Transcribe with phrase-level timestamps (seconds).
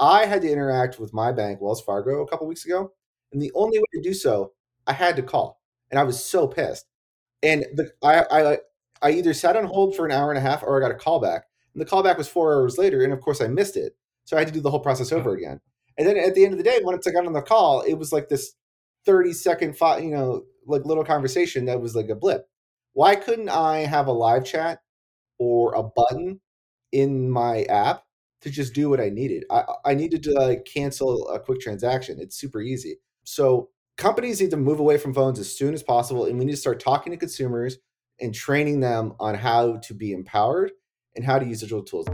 [0.00, 2.92] I had to interact with my bank, Wells Fargo, a couple weeks ago,
[3.32, 4.52] and the only way to do so,
[4.86, 6.86] I had to call, and I was so pissed.
[7.42, 8.58] And the, I, I,
[9.02, 10.98] I either sat on hold for an hour and a half, or I got a
[10.98, 11.44] call back,
[11.74, 14.40] and the callback was four hours later, and of course I missed it, so I
[14.40, 15.60] had to do the whole process over again.
[15.98, 17.94] And then at the end of the day, once I got on the call, it
[17.94, 18.52] was like this
[19.04, 22.48] thirty second, you know, like little conversation that was like a blip.
[22.92, 24.80] Why couldn't I have a live chat
[25.38, 26.40] or a button
[26.92, 28.04] in my app
[28.42, 29.44] to just do what I needed.
[29.50, 32.18] I, I needed to like cancel a quick transaction.
[32.20, 32.96] It's super easy.
[33.24, 36.52] So companies need to move away from phones as soon as possible, and we need
[36.52, 37.78] to start talking to consumers
[38.20, 40.72] and training them on how to be empowered
[41.16, 42.06] and how to use digital tools.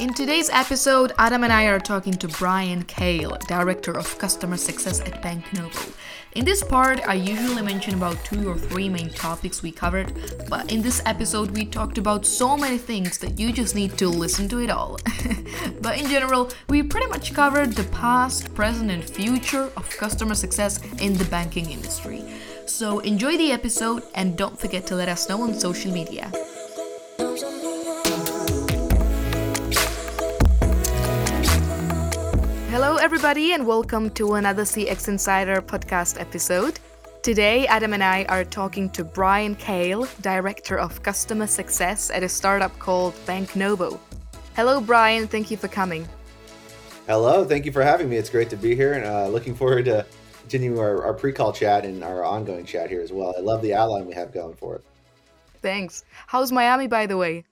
[0.00, 5.00] In today's episode, Adam and I are talking to Brian Kale, Director of Customer Success
[5.00, 5.92] at Bank Novo.
[6.32, 10.12] In this part, I usually mention about two or three main topics we covered,
[10.48, 14.08] but in this episode, we talked about so many things that you just need to
[14.08, 14.98] listen to it all.
[15.80, 20.80] but in general, we pretty much covered the past, present, and future of customer success
[21.00, 22.22] in the banking industry.
[22.66, 26.30] So enjoy the episode and don't forget to let us know on social media.
[32.70, 36.78] Hello, everybody, and welcome to another CX Insider podcast episode.
[37.22, 42.28] Today, Adam and I are talking to Brian Kale, Director of Customer Success at a
[42.28, 43.98] startup called Bank Novo.
[44.54, 45.26] Hello, Brian.
[45.26, 46.06] Thank you for coming.
[47.06, 47.42] Hello.
[47.42, 48.18] Thank you for having me.
[48.18, 50.04] It's great to be here and uh, looking forward to
[50.40, 53.34] continuing our, our pre call chat and our ongoing chat here as well.
[53.34, 54.84] I love the outline we have going for it.
[55.62, 56.04] Thanks.
[56.26, 57.46] How's Miami, by the way?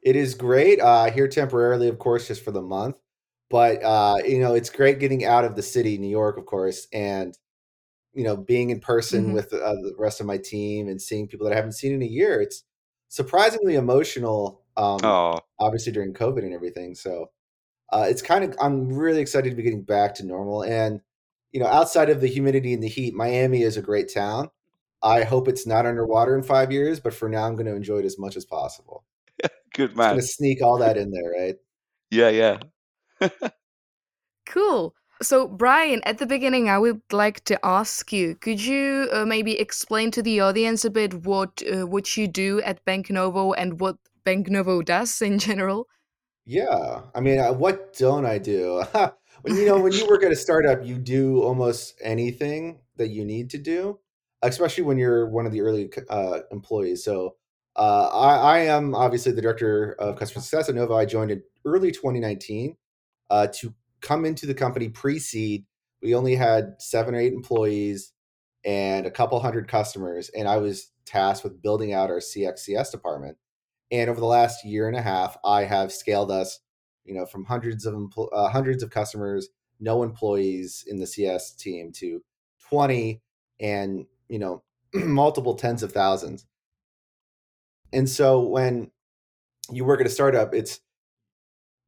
[0.00, 0.80] It is great.
[0.80, 2.96] Uh, here temporarily, of course, just for the month
[3.50, 6.86] but uh, you know, it's great getting out of the city, New York, of course,
[6.92, 7.36] and
[8.14, 9.34] you know, being in person mm-hmm.
[9.34, 12.02] with uh, the rest of my team and seeing people that I haven't seen in
[12.02, 12.40] a year.
[12.40, 12.64] It's
[13.08, 14.62] surprisingly emotional.
[14.76, 15.40] Um, oh.
[15.58, 16.94] obviously during COVID and everything.
[16.94, 17.30] So
[17.92, 20.62] uh, it's kind of I'm really excited to be getting back to normal.
[20.62, 21.00] And
[21.52, 24.50] you know, outside of the humidity and the heat, Miami is a great town.
[25.02, 27.98] I hope it's not underwater in five years, but for now, I'm going to enjoy
[27.98, 29.04] it as much as possible.
[29.74, 30.10] Good man.
[30.10, 31.54] Going to sneak all that in there, right?
[32.10, 32.58] Yeah, yeah.
[34.46, 34.94] cool.
[35.20, 39.58] So, Brian, at the beginning, I would like to ask you: Could you uh, maybe
[39.58, 43.80] explain to the audience a bit what uh, what you do at Bank Novo and
[43.80, 45.88] what Bank Novo does in general?
[46.46, 48.84] Yeah, I mean, uh, what don't I do?
[49.42, 53.24] when you know when you work at a startup, you do almost anything that you
[53.24, 53.98] need to do,
[54.42, 57.02] especially when you're one of the early uh, employees.
[57.02, 57.34] So,
[57.74, 60.96] uh, I, I am obviously the director of customer success at Novo.
[60.96, 62.76] I joined in early 2019
[63.30, 65.64] uh, to come into the company pre-seed.
[66.02, 68.12] We only had seven or eight employees
[68.64, 73.36] and a couple hundred customers, and I was tasked with building out our CXCS department.
[73.90, 76.60] And over the last year and a half, I have scaled us,
[77.04, 79.48] you know, from hundreds of empl- uh, hundreds of customers,
[79.80, 82.22] no employees in the CS team, to
[82.68, 83.22] twenty,
[83.58, 84.62] and you know,
[84.94, 86.46] multiple tens of thousands.
[87.92, 88.90] And so when
[89.70, 90.80] you work at a startup, it's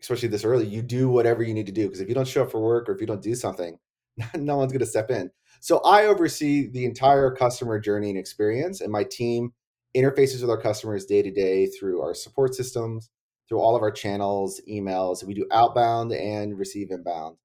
[0.00, 1.86] especially this early, you do whatever you need to do.
[1.86, 3.78] Because if you don't show up for work or if you don't do something,
[4.34, 5.30] no one's going to step in.
[5.60, 9.52] So I oversee the entire customer journey and experience, and my team
[9.96, 13.10] interfaces with our customers day to day through our support systems,
[13.48, 15.24] through all of our channels, emails.
[15.24, 17.36] We do outbound and receive inbound.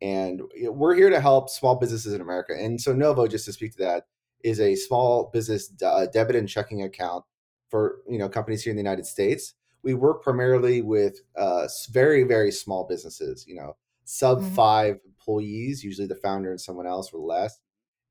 [0.00, 2.52] And we're here to help small businesses in America.
[2.56, 4.04] And so Novo, just to speak to that,
[4.44, 7.24] is a small business uh, debit and checking account
[7.68, 9.54] for you know companies here in the United States
[9.88, 14.54] we work primarily with uh, very very small businesses you know sub mm-hmm.
[14.54, 17.58] five employees usually the founder and someone else or less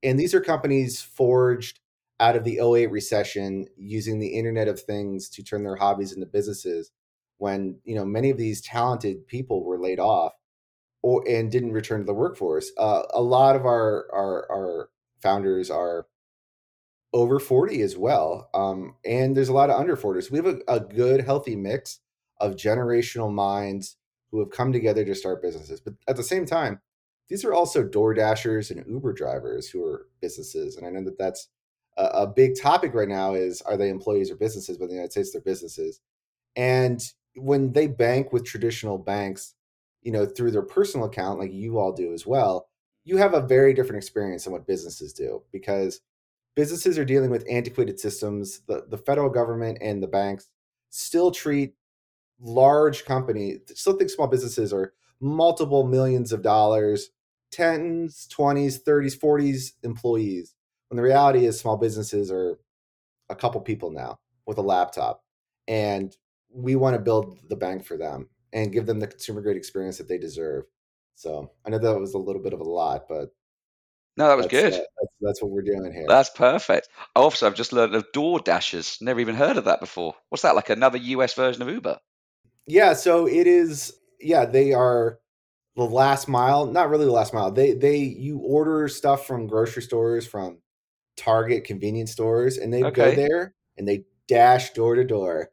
[0.02, 1.80] and these are companies forged
[2.20, 6.26] out of the 08 recession using the internet of things to turn their hobbies into
[6.26, 6.92] businesses
[7.38, 10.34] when you know many of these talented people were laid off
[11.04, 14.90] or and didn't return to the workforce uh, a lot of our our our
[15.22, 16.08] founders are
[17.14, 18.50] over 40 as well.
[18.54, 20.32] Um, and there's a lot of under 40s.
[20.32, 22.00] We have a, a, good, healthy mix
[22.40, 23.98] of generational minds
[24.32, 25.80] who have come together to start businesses.
[25.80, 26.82] But at the same time,
[27.30, 30.76] these are also Door Dashers and Uber drivers who are businesses.
[30.76, 31.48] And I know that that's
[31.98, 34.78] a, a big topic right now is are they employees or businesses?
[34.78, 36.02] But in the United States, they're businesses.
[36.56, 37.02] And
[37.36, 39.56] when they bank with traditional banks,
[40.02, 42.68] you know, through their personal account, like you all do as well,
[43.04, 46.02] you have a very different experience than what businesses do because–
[46.58, 48.62] businesses are dealing with antiquated systems.
[48.68, 50.50] The, the federal government and the banks
[50.92, 51.76] still treat
[52.40, 57.10] large companies, still think small businesses are multiple millions of dollars,
[57.52, 60.56] tens, 20s, 30s, 40s employees.
[60.90, 62.60] When the reality is, small businesses are
[63.30, 65.24] a couple people now with a laptop.
[65.68, 66.16] And
[66.50, 68.30] we want to build the bank for them.
[68.54, 70.64] and give them the consumer grade experience that they deserve.
[71.16, 73.36] So I know that was a little bit of a lot, but
[74.18, 74.74] No, that was that's, good.
[74.74, 76.06] uh, that's, that's what we're doing here.
[76.08, 76.90] That's perfect.
[77.16, 78.98] Also, I've just learned of Door Dashers.
[79.00, 80.16] Never even heard of that before.
[80.30, 80.56] What's that?
[80.56, 82.00] Like another US version of Uber?
[82.66, 83.94] Yeah, so it is.
[84.20, 85.20] Yeah, they are
[85.76, 86.66] the last mile.
[86.66, 87.52] Not really the last mile.
[87.52, 90.60] They they you order stuff from grocery stores, from
[91.16, 95.52] Target, convenience stores, and they go there and they dash door to door.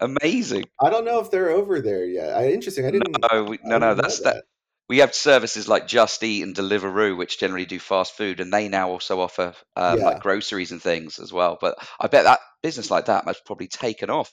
[0.00, 0.64] Amazing.
[0.82, 2.36] I don't know if they're over there yet.
[2.36, 2.86] I, interesting.
[2.86, 3.16] I didn't.
[3.32, 3.94] No, we, no, no.
[3.94, 4.44] That's that.
[4.88, 8.68] We have services like Just Eat and Deliveroo, which generally do fast food, and they
[8.68, 10.04] now also offer um, Yeah.
[10.06, 11.58] like groceries and things as well.
[11.60, 14.32] But I bet that business like that must probably taken off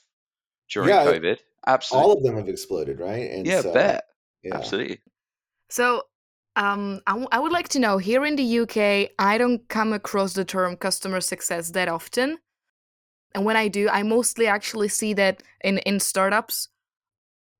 [0.70, 1.38] during Yeah, COVID.
[1.66, 2.06] Absolutely.
[2.06, 3.30] All of them have exploded, right?
[3.30, 4.04] And yeah, so, bet.
[4.42, 4.52] yeah.
[4.56, 5.00] Absolutely.
[5.70, 6.02] So,
[6.56, 9.92] um, I, w- I would like to know here in the UK, I don't come
[9.92, 12.38] across the term customer success that often.
[13.34, 16.68] And when I do, I mostly actually see that in, in startups.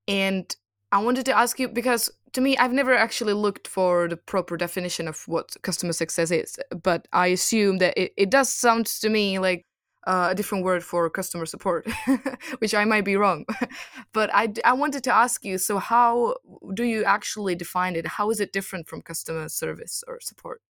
[0.06, 0.55] And
[0.93, 4.56] I wanted to ask you because to me, I've never actually looked for the proper
[4.56, 9.08] definition of what customer success is, but I assume that it, it does sound to
[9.08, 9.64] me like
[10.06, 11.88] uh, a different word for customer support,
[12.58, 13.46] which I might be wrong.
[14.12, 16.34] but I, I wanted to ask you so, how
[16.75, 18.06] do you actually define it?
[18.06, 20.60] How is it different from customer service or support?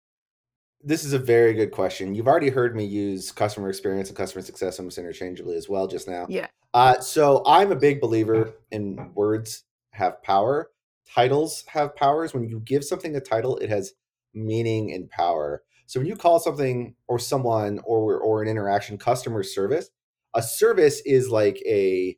[0.82, 2.14] This is a very good question.
[2.14, 6.06] You've already heard me use customer experience and customer success almost interchangeably as well just
[6.06, 6.26] now.
[6.28, 6.48] Yeah.
[6.74, 10.70] Uh, so I'm a big believer in words have power.
[11.12, 12.34] Titles have powers.
[12.34, 13.92] When you give something a title, it has
[14.32, 15.62] meaning and power.
[15.86, 19.90] So when you call something or someone or or an interaction customer service,
[20.34, 22.16] a service is like a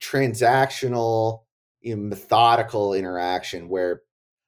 [0.00, 1.42] transactional,
[1.80, 4.02] you know, methodical interaction where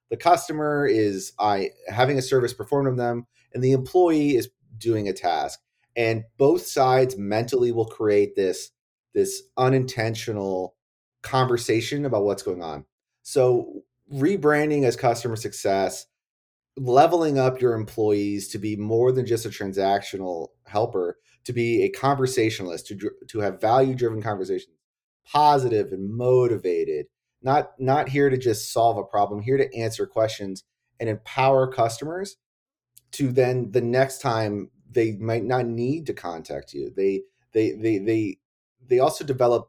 [0.09, 5.07] the customer is I having a service performed on them, and the employee is doing
[5.07, 5.59] a task,
[5.95, 8.71] and both sides mentally will create this
[9.13, 10.75] this unintentional
[11.23, 12.85] conversation about what's going on.
[13.27, 16.05] So rebranding as customer success,
[16.77, 21.89] leveling up your employees to be more than just a transactional helper, to be a
[21.89, 24.73] conversationalist, to to have value driven conversations,
[25.25, 27.07] positive and motivated,
[27.41, 30.63] not not here to just solve a problem, here to answer questions
[30.97, 32.37] and empower customers
[33.11, 36.93] to then the next time they might not need to contact you.
[36.95, 38.37] They they they they
[38.87, 39.67] they also develop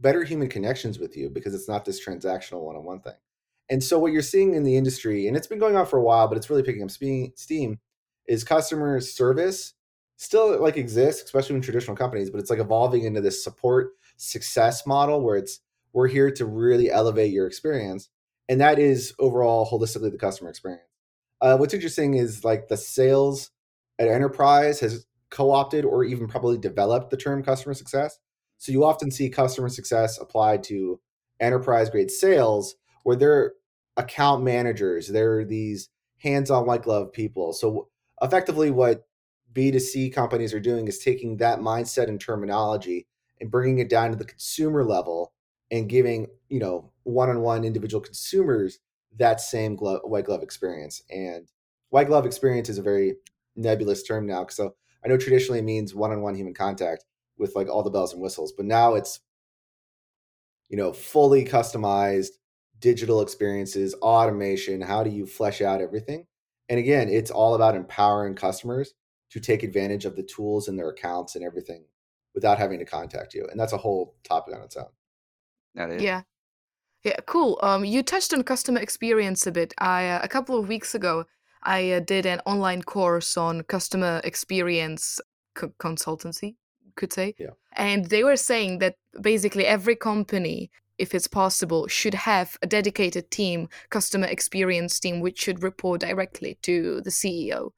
[0.00, 3.14] better human connections with you because it's not this transactional one-on-one thing.
[3.68, 6.02] And so what you're seeing in the industry, and it's been going on for a
[6.02, 7.78] while, but it's really picking up steam,
[8.26, 9.74] is customer service
[10.16, 14.86] still like exists, especially in traditional companies, but it's like evolving into this support success
[14.86, 15.60] model where it's
[15.92, 18.10] we're here to really elevate your experience,
[18.48, 20.82] and that is overall holistically the customer experience.
[21.40, 23.50] Uh, what's interesting is like the sales
[23.98, 28.18] at enterprise has co-opted or even probably developed the term customer success.
[28.60, 31.00] So you often see customer success applied to
[31.40, 32.74] enterprise grade sales
[33.04, 33.54] where they're
[33.96, 37.54] account managers, they're these hands-on white glove people.
[37.54, 37.88] So
[38.20, 39.06] effectively what
[39.54, 43.06] B2C companies are doing is taking that mindset and terminology
[43.40, 45.32] and bringing it down to the consumer level
[45.70, 48.78] and giving, you know, one-on-one individual consumers
[49.16, 51.02] that same glove, white glove experience.
[51.08, 51.48] And
[51.88, 53.14] white glove experience is a very
[53.56, 54.46] nebulous term now.
[54.50, 57.06] So I know traditionally it means one-on-one human contact
[57.40, 59.20] with like all the bells and whistles, but now it's
[60.68, 62.30] you know fully customized
[62.78, 64.80] digital experiences, automation.
[64.80, 66.26] How do you flesh out everything?
[66.68, 68.94] And again, it's all about empowering customers
[69.30, 71.84] to take advantage of the tools in their accounts and everything
[72.34, 73.46] without having to contact you.
[73.50, 74.86] And that's a whole topic on its own.
[75.74, 76.02] That is.
[76.02, 76.22] Yeah.
[77.02, 77.58] Yeah, cool.
[77.62, 79.72] Um, you touched on customer experience a bit.
[79.78, 81.24] I uh, a couple of weeks ago,
[81.62, 85.18] I uh, did an online course on customer experience
[85.54, 86.56] co- consultancy,
[86.96, 87.34] could say.
[87.38, 87.50] Yeah.
[87.72, 93.30] And they were saying that basically every company, if it's possible, should have a dedicated
[93.30, 97.70] team, customer experience team, which should report directly to the CEO.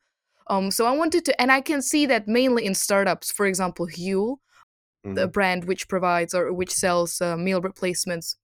[0.49, 3.31] Um, so I wanted to, and I can see that mainly in startups.
[3.31, 4.38] For example, Huel,
[5.04, 5.33] the Mhm.
[5.33, 8.37] brand which provides or which sells uh, meal replacements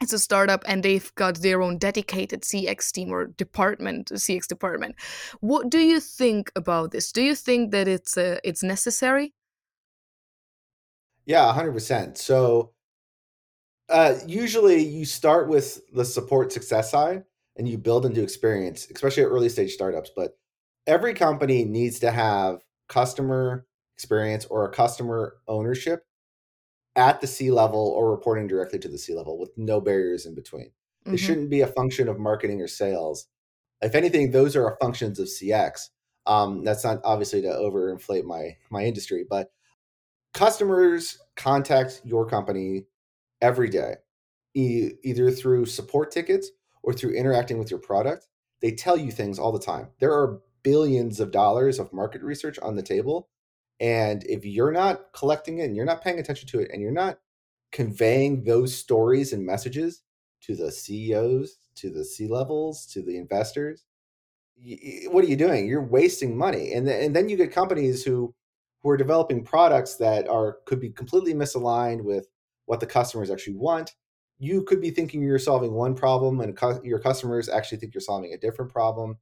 [0.00, 4.94] it's a startup and they've got their own dedicated cx team or department cx department
[5.40, 9.34] what do you think about this do you think that it's uh, it's necessary
[11.26, 12.18] Yeah, 100%.
[12.18, 12.74] So
[13.88, 17.24] uh, usually you start with the support success side
[17.56, 20.10] and you build into experience, especially at early stage startups.
[20.14, 20.38] But
[20.86, 26.06] every company needs to have customer experience or a customer ownership
[26.96, 30.34] at the C level or reporting directly to the C level with no barriers in
[30.34, 30.72] between.
[31.12, 31.18] It Mhm.
[31.18, 33.28] shouldn't be a function of marketing or sales.
[33.82, 35.90] If anything, those are functions of CX.
[36.26, 39.52] Um, that's not obviously to overinflate my my industry, but
[40.34, 42.86] customers contact your company
[43.40, 43.96] every day.
[44.54, 46.50] e- either through support tickets
[46.82, 48.28] or through interacting with your product,
[48.62, 49.88] they tell you things all the time.
[50.00, 53.28] There are billions of dollars of market research on the table.
[53.80, 56.92] And if you're not collecting it and you're not paying attention to it and you're
[56.92, 57.18] not
[57.72, 60.02] conveying those stories and messages
[60.42, 63.84] to the CEOs, to the C levels, to the investors,
[65.08, 65.66] what are you doing?
[65.66, 66.72] You're wasting money.
[66.74, 68.34] And, and then you get companies who
[68.82, 72.28] who are developing products that are could be completely misaligned with
[72.66, 73.92] what the customers actually want.
[74.38, 78.32] You could be thinking you're solving one problem, and your customers actually think you're solving
[78.32, 79.18] a different problem.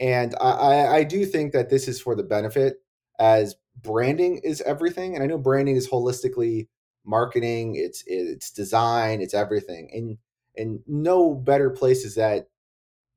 [0.00, 2.82] And I, I do think that this is for the benefit,
[3.18, 5.14] as branding is everything.
[5.14, 6.68] And I know branding is holistically
[7.04, 9.90] marketing, it's it's design, it's everything.
[9.92, 10.18] And
[10.56, 12.48] and no better place is that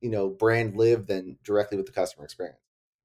[0.02, 2.60] you know brand live than directly with the customer experience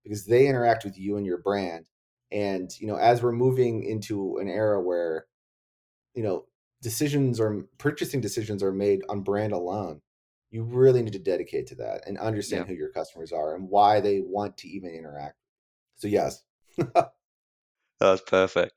[0.05, 1.87] because they interact with you and your brand
[2.31, 5.27] and you know, as we're moving into an era where
[6.15, 6.45] you know
[6.83, 10.01] decisions or purchasing decisions are made on brand alone,
[10.51, 12.73] you really need to dedicate to that and understand yeah.
[12.73, 15.37] who your customers are and why they want to even interact.
[15.97, 16.43] So yes.
[18.01, 18.73] That's perfect.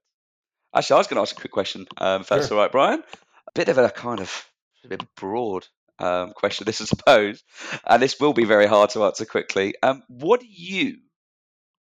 [0.75, 1.86] Actually, I was going to ask a quick question.
[1.98, 2.58] Um, if that's sure.
[2.58, 3.03] all right, Brian.
[3.48, 4.46] A bit of a kind of
[4.84, 5.67] a bit broad
[6.00, 7.43] um, question, this I suppose,
[7.86, 9.75] and this will be very hard to answer quickly.
[9.84, 10.98] Um, what do you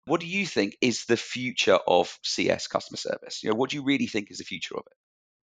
[0.09, 3.43] what do you think is the future of CS customer service?
[3.43, 4.97] You know, what do you really think is the future of it?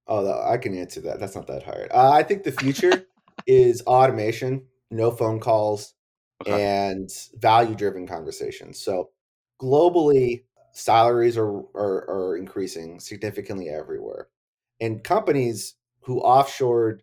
[0.07, 1.19] Oh, I can answer that.
[1.19, 1.89] That's not that hard.
[1.91, 3.07] Uh, I think the future
[3.48, 5.93] is automation, no phone calls,
[6.41, 6.63] okay.
[6.63, 8.79] and value-driven conversations.
[8.79, 9.10] So
[9.62, 10.43] globally,
[10.74, 14.29] salaries are, are are increasing significantly everywhere,
[14.79, 17.00] and companies who offshored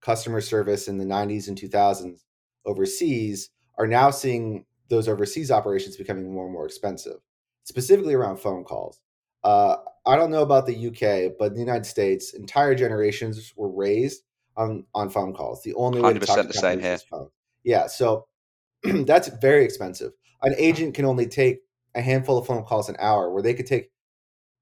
[0.00, 2.20] customer service in the 90s and 2000s
[2.66, 7.18] overseas are now seeing those overseas operations becoming more and more expensive,
[7.64, 9.00] specifically around phone calls.
[9.42, 9.76] Uh,
[10.06, 14.22] I don't know about the UK, but in the United States, entire generations were raised
[14.56, 15.62] on on phone calls.
[15.62, 16.94] The only way to talk to the same here.
[16.94, 17.28] is phone.
[17.62, 18.26] Yeah, so
[18.82, 20.12] that's very expensive.
[20.42, 21.60] An agent can only take
[21.94, 23.90] a handful of phone calls an hour, where they could take,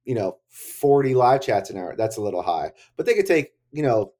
[0.04, 1.94] you know, forty live chats an hour.
[1.96, 4.12] That's a little high, but they could take, you know,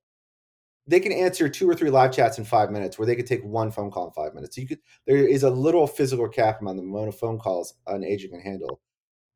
[0.87, 3.45] they can answer two or three live chats in five minutes where they could take
[3.45, 4.57] one phone call in five minutes.
[4.57, 7.75] So you could there is a little physical cap on the amount of phone calls
[7.87, 8.81] an agent can handle.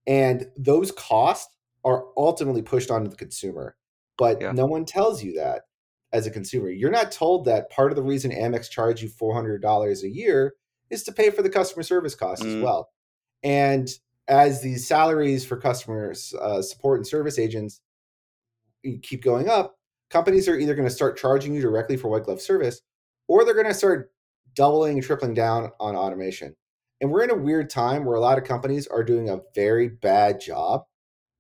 [0.07, 3.77] And those costs are ultimately pushed onto the consumer.
[4.19, 4.53] But yeah.
[4.53, 5.63] no one tells you that
[6.13, 6.71] as a consumer.
[6.71, 10.55] You're not told that part of the reason Amex charge you $400 a year
[10.91, 12.57] is to pay for the customer service costs mm.
[12.57, 12.91] as well.
[13.43, 13.89] And
[14.29, 17.81] as these salaries for customers uh, support and service agents
[19.03, 19.76] keep going up,
[20.11, 22.81] companies are either going to start charging you directly for white glove service
[23.29, 24.13] or they're going to start
[24.55, 26.55] doubling and tripling down on automation.
[27.01, 29.89] And we're in a weird time where a lot of companies are doing a very
[29.89, 30.85] bad job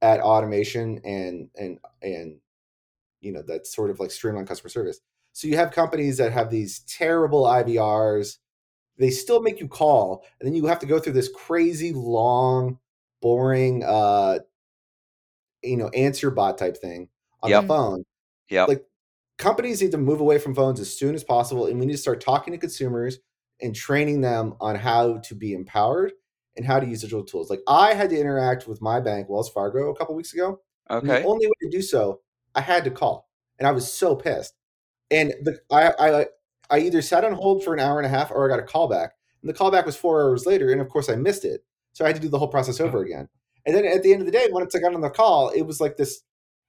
[0.02, 2.36] at automation and and and
[3.20, 5.00] you know that sort of like streamline customer service.
[5.32, 8.36] So you have companies that have these terrible IVRs.
[8.98, 12.78] They still make you call, and then you have to go through this crazy long,
[13.22, 14.38] boring, uh,
[15.62, 17.08] you know, answer bot type thing
[17.42, 17.62] on yep.
[17.62, 18.04] the phone
[18.48, 18.64] yeah.
[18.64, 18.84] Like
[19.38, 21.66] companies need to move away from phones as soon as possible.
[21.66, 23.18] And we need to start talking to consumers
[23.60, 26.12] and training them on how to be empowered
[26.56, 27.50] and how to use digital tools.
[27.50, 30.60] Like I had to interact with my bank, Wells Fargo, a couple weeks ago.
[30.90, 31.06] Okay.
[31.06, 32.20] the only way to do so,
[32.54, 33.28] I had to call.
[33.58, 34.54] And I was so pissed.
[35.10, 36.26] And the I I
[36.70, 38.66] I either sat on hold for an hour and a half or I got a
[38.66, 39.12] call back.
[39.42, 40.72] And the callback was four hours later.
[40.72, 41.64] And of course I missed it.
[41.92, 43.28] So I had to do the whole process over again.
[43.64, 45.62] And then at the end of the day, once I got on the call, it
[45.62, 46.22] was like this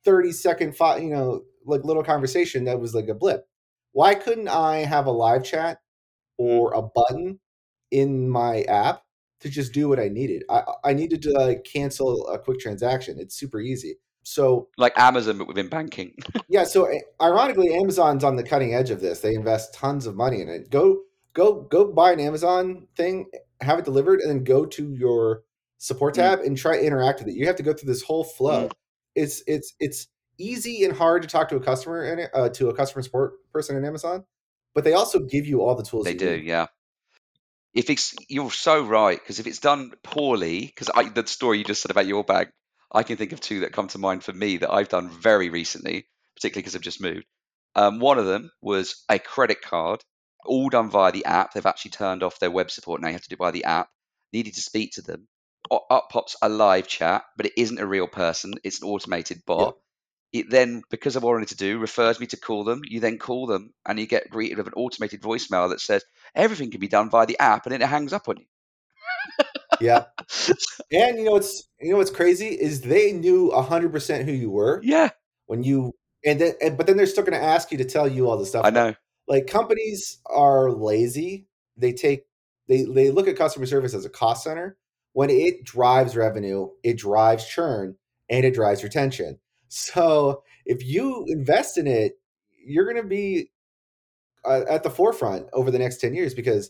[0.08, 0.74] 30 second,
[1.04, 3.46] you know, like little conversation that was like a blip.
[3.92, 5.82] Why couldn't I have a live chat
[6.38, 7.42] or a button
[7.92, 9.02] in my app
[9.42, 10.46] to just do what I needed?
[10.50, 13.20] I, I needed to like cancel a quick transaction.
[13.20, 13.98] It's super easy.
[14.24, 16.16] So like Amazon, but within banking.
[16.48, 16.64] yeah.
[16.64, 19.20] So eh, ironically, Amazon's on the cutting edge of this.
[19.20, 20.70] They invest tons of money in it.
[20.70, 21.02] Go
[21.34, 25.44] go go buy an Amazon thing, have it delivered, and then go to your
[25.80, 26.46] support tab mm.
[26.46, 27.36] and try to interact with it.
[27.36, 28.68] You have to go through this whole flow.
[28.68, 28.72] Mm.
[29.18, 30.08] It's it's it's
[30.38, 33.76] easy and hard to talk to a customer and uh, to a customer support person
[33.76, 34.24] in Amazon,
[34.76, 36.06] but they also give you all the tools.
[36.06, 36.46] They do, need.
[36.46, 36.68] yeah.
[37.74, 41.82] If it's you're so right because if it's done poorly, because the story you just
[41.82, 42.50] said about your bag,
[42.92, 45.50] I can think of two that come to mind for me that I've done very
[45.50, 47.26] recently, particularly because I've just moved.
[47.76, 50.04] Um, one of them was a credit card,
[50.46, 51.54] all done via the app.
[51.54, 53.08] They've actually turned off their web support now.
[53.08, 53.90] You have to do it by the app.
[54.34, 55.28] Needed to speak to them.
[55.70, 58.54] Up pops a live chat, but it isn't a real person.
[58.64, 59.76] It's an automated bot
[60.34, 62.82] it then, because of what I wanted to do, refers me to call them.
[62.84, 66.04] You then call them and you get greeted with an automated voicemail that says
[66.36, 68.46] everything can be done via the app and then it hangs up on you.
[69.82, 70.06] yeah.
[70.92, 74.50] And you know what's you know what's crazy is they knew hundred percent who you
[74.50, 74.82] were.
[74.84, 75.10] Yeah.
[75.46, 75.94] When you
[76.26, 78.38] and then and, but then they're still going to ask you to tell you all
[78.38, 78.96] the stuff I know.
[79.28, 81.48] like companies are lazy
[81.78, 82.24] they take
[82.68, 84.78] they they look at customer service as a cost center
[85.18, 87.96] when it drives revenue it drives churn
[88.30, 92.20] and it drives retention so if you invest in it
[92.64, 93.50] you're going to be
[94.46, 96.70] uh, at the forefront over the next 10 years because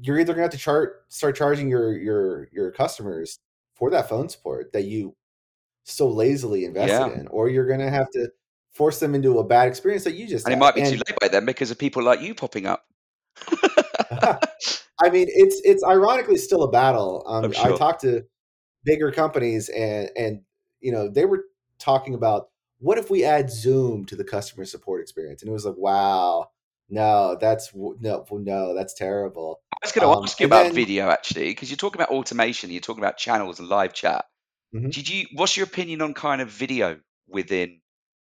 [0.00, 3.38] you're either going to have to chart start charging your your your customers
[3.76, 5.14] for that phone support that you
[5.84, 7.20] so lazily invested Yeah.
[7.20, 8.32] in or you're going to have to
[8.72, 11.20] force them into a bad experience that you just And it might be too late
[11.20, 12.84] by then because of people like you popping up.
[15.02, 17.24] I mean, it's it's ironically still a battle.
[17.26, 18.22] Um, I'm I talked to
[18.84, 20.40] bigger companies, and and
[20.80, 21.44] you know they were
[21.78, 25.64] talking about what if we add Zoom to the customer support experience, and it was
[25.64, 26.48] like, wow,
[26.88, 29.60] no, that's no, no, that's terrible.
[29.72, 32.10] I was going to Um, ask you about then- video actually, because you're talking about
[32.10, 34.24] automation, you're talking about channels and live chat.
[34.74, 34.92] Mhm.
[34.92, 35.26] Did you?
[35.34, 37.80] What's your opinion on kind of video within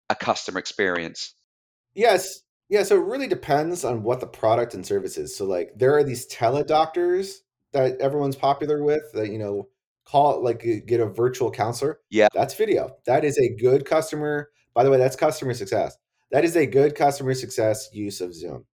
[0.10, 1.34] a customer experience?
[1.94, 2.42] Yes.
[2.72, 2.84] Yeah.
[2.84, 5.36] So it really depends on what the product and service is.
[5.36, 7.42] So like there are these teledoctors
[7.74, 9.68] that everyone's popular with that, you know,
[10.06, 12.00] call like get a virtual counselor.
[12.10, 12.30] Yeah.
[12.34, 12.96] That's video.
[13.06, 14.50] That is a good customer.
[14.74, 15.98] By the way, that's customer success.
[16.32, 18.66] That is a good customer success use of Zoom.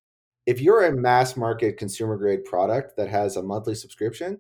[0.47, 4.39] If you're a mass market consumer grade product that has a monthly subscription,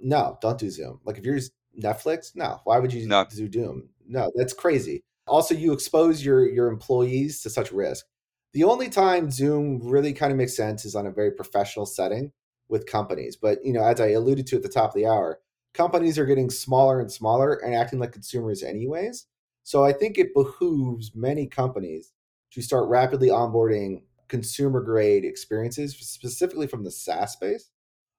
[0.00, 1.00] no, don't do Zoom.
[1.04, 1.40] Like if you're
[1.78, 2.60] Netflix, no.
[2.64, 3.26] Why would you No.
[3.28, 3.88] do Zoom?
[4.06, 5.02] No, that's crazy.
[5.26, 8.06] Also, you expose your your employees to such risk.
[8.52, 12.32] The only time Zoom really kind of makes sense is on a very professional setting
[12.68, 13.36] with companies.
[13.36, 15.40] But you know, as I alluded to at the top of the hour,
[15.74, 19.26] companies are getting smaller and smaller and acting like consumers anyways.
[19.62, 22.12] So I think it behooves many companies
[22.52, 27.70] to start rapidly onboarding consumer grade experiences, specifically from the SaaS space,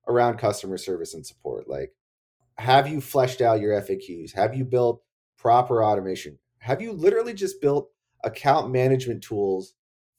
[0.08, 1.68] around customer service and support.
[1.68, 1.94] Like,
[2.58, 4.34] have you fleshed out your FAQs?
[4.34, 5.02] Have you built
[5.38, 6.38] proper automation?
[6.60, 7.90] Have you literally just built
[8.24, 9.74] account management tools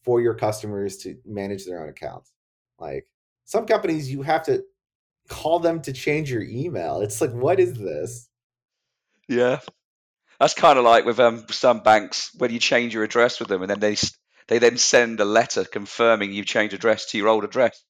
[0.08, 2.32] for your customers to manage their own accounts?
[2.78, 3.06] Like,
[3.44, 4.64] some companies, you have to
[5.28, 7.02] call them to change your email.
[7.02, 8.26] It's like, what is this?
[9.28, 9.60] Yeah,
[10.40, 13.60] that's kind of like with um some banks when you change your address with them,
[13.60, 13.96] and then they
[14.46, 17.84] they then send a letter confirming you've changed address to your old address.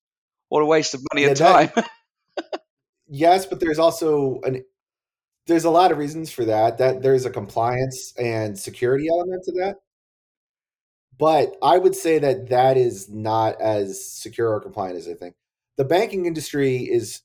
[0.48, 1.70] What a waste of money and time.
[1.76, 1.88] that-
[3.10, 4.64] yes but there's also an
[5.46, 9.52] there's a lot of reasons for that that there's a compliance and security element to
[9.52, 9.76] that
[11.18, 15.34] but i would say that that is not as secure or compliant as i think
[15.76, 17.22] the banking industry is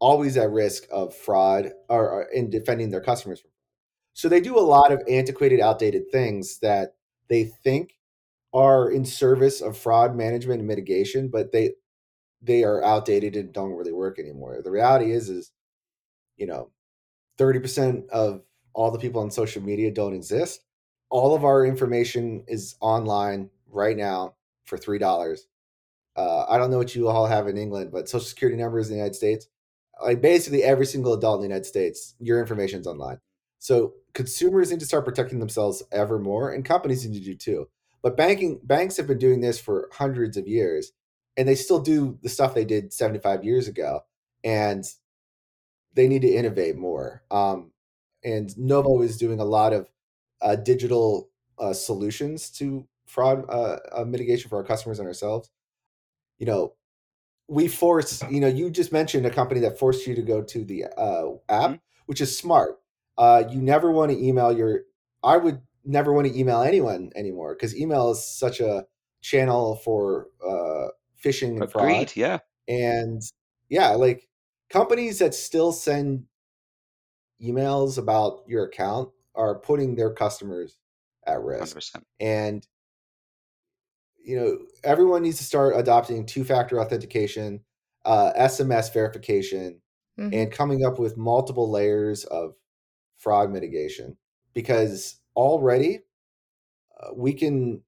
[0.00, 3.42] always at risk of fraud or, or in defending their customers
[4.14, 6.94] so they do a lot of antiquated outdated things that
[7.28, 7.94] they think
[8.54, 11.72] are in service of fraud management and mitigation but they
[12.42, 14.60] they are outdated and don't really work anymore.
[14.62, 15.50] The reality is, is
[16.36, 16.70] you know,
[17.38, 18.42] thirty percent of
[18.74, 20.60] all the people on social media don't exist.
[21.10, 25.46] All of our information is online right now for three dollars.
[26.16, 28.94] Uh, I don't know what you all have in England, but social security numbers in
[28.94, 29.46] the United States,
[30.02, 33.18] like basically every single adult in the United States, your information's online.
[33.60, 37.68] So consumers need to start protecting themselves ever more, and companies need to do too.
[38.02, 40.92] But banking banks have been doing this for hundreds of years,
[41.36, 44.00] and they still do the stuff they did 75 years ago,
[44.44, 44.84] and
[45.94, 47.22] they need to innovate more.
[47.30, 47.72] Um,
[48.24, 49.88] and Novo is doing a lot of
[50.40, 55.50] uh, digital uh, solutions to fraud uh, uh, mitigation for our customers and ourselves.
[56.38, 56.74] You know,
[57.48, 58.22] we force.
[58.30, 61.32] You know, you just mentioned a company that forced you to go to the uh,
[61.48, 61.80] app, Mhm.
[62.06, 62.80] which is smart.
[63.18, 64.82] Uh, you never want to email your.
[65.22, 68.86] I would never want to email anyone anymore because email is such a
[69.22, 70.88] channel for uh,
[71.22, 73.22] phishing and fraud Yeah, and
[73.68, 74.28] yeah like
[74.70, 76.26] companies that still send
[77.42, 80.76] emails about your account are putting their customers
[81.26, 82.04] at risk percent.
[82.20, 82.66] and
[84.22, 87.60] you know everyone needs to start adopting two-factor authentication
[88.04, 89.80] uh, sms verification
[90.18, 90.34] Mhm.
[90.34, 92.54] and coming up with multiple layers of
[93.16, 94.16] fraud mitigation
[94.52, 96.00] because already
[97.00, 97.82] uh, we can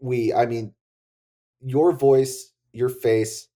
[0.00, 0.74] we i mean
[1.60, 3.48] your voice your face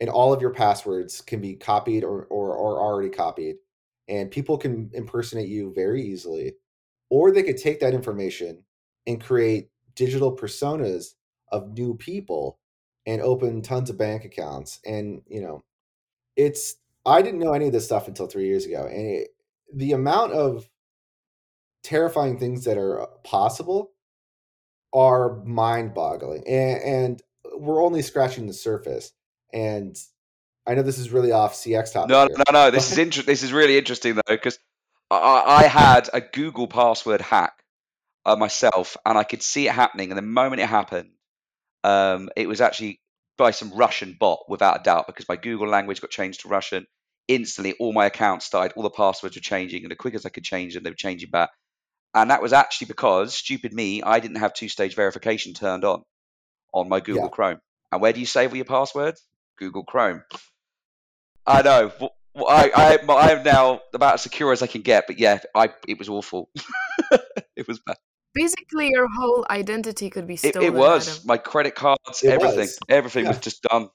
[0.00, 3.56] and all of your passwords can be copied or, or, or already copied
[4.08, 6.54] and people can impersonate you very easily
[7.10, 8.64] or they could take that information
[9.06, 11.14] and create digital personas
[11.50, 12.58] of new people
[13.06, 15.62] and open tons of bank accounts and you know
[16.36, 19.28] it's i didn't know any of this stuff until three years ago and it,
[19.72, 20.68] the amount of
[21.82, 23.92] terrifying things that are uh, possible
[24.92, 27.22] are mind-boggling and, and
[27.58, 29.12] we're only scratching the surface
[29.52, 29.96] and
[30.66, 32.70] i know this is really off cx topic No, here, no, no.
[32.70, 34.58] This is inter- This is really interesting though because
[35.10, 37.54] I, I had a Google password hack.
[38.26, 40.10] uh, myself, and I could see it happening.
[40.10, 41.10] And the moment it happened,
[41.84, 43.00] um, it was actually
[43.38, 46.86] by some Russian bot, without a doubt, because my Google language got changed to Russian.
[47.28, 50.30] Instantly, all my accounts died, all the passwords were changing, and the quick as I
[50.30, 51.50] could change them, they were changing back.
[52.14, 56.02] And that was actually because, stupid me, I didn't have two stage verification turned on
[56.72, 57.28] on my Google Yeah.
[57.28, 57.60] Chrome.
[57.92, 59.22] And where do you save all your passwords?
[59.58, 60.22] Google Chrome.
[61.46, 61.92] I know.
[62.36, 65.18] W- w- I, I, I am now about as secure as I can get, but
[65.18, 66.50] yeah, I it was awful.
[67.56, 67.96] it was bad.
[68.34, 70.62] Basically, your whole identity could be It, stolen.
[70.62, 71.26] it was Adam.
[71.26, 72.78] my credit cards, It everything, was.
[72.88, 73.88] everything was just done.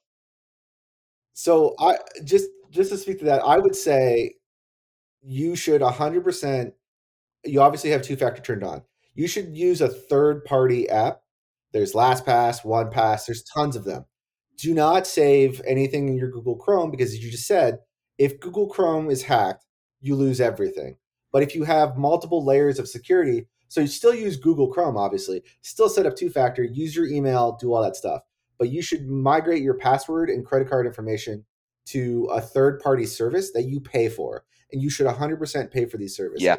[1.34, 4.36] So I just just to speak to that, I would say
[5.22, 6.74] you should 100%
[7.46, 8.84] you obviously have two factor turned on.
[9.16, 11.22] You should use a third party app.
[11.74, 14.06] There's LastPass, OnePass, there's tons of them.
[14.58, 17.80] Do not save anything in your Google Chrome because as you just said,
[18.22, 19.66] if Google Chrome is hacked,
[20.00, 20.96] you lose everything.
[21.32, 25.42] But if you have multiple layers of security, so you still use Google Chrome obviously,
[25.62, 28.22] still set up two factor, use your email, do all that stuff.
[28.60, 31.44] But you should migrate your password and credit card information
[31.86, 35.98] to a third party service that you pay for and you should 100% pay for
[35.98, 36.44] these services.
[36.44, 36.58] Yeah.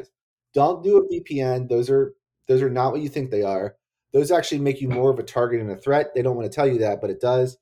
[0.53, 1.69] Don't do a VPN.
[1.69, 2.13] Those are
[2.49, 3.77] those are not what you think they are.
[4.11, 6.13] Those actually make you more of a target and a threat.
[6.13, 7.57] They don't want to tell you that, but it does.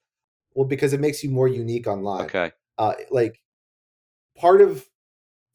[0.55, 2.25] Well, because it makes you more unique online.
[2.25, 2.51] Okay.
[2.79, 3.41] Uh, like
[4.41, 4.89] part of